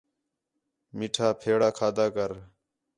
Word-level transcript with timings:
مِٹھا 0.97 1.27
پھیݨاں 1.41 1.73
کھادا 1.77 2.05
کر 2.15 2.31